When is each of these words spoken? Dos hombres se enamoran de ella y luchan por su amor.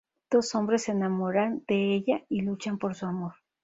Dos 0.31 0.55
hombres 0.55 0.81
se 0.85 0.93
enamoran 0.93 1.63
de 1.67 1.93
ella 1.93 2.23
y 2.27 2.41
luchan 2.41 2.79
por 2.79 2.95
su 2.95 3.05
amor. 3.05 3.33